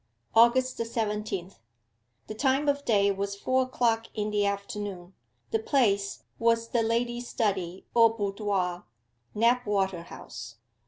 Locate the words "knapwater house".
9.35-10.55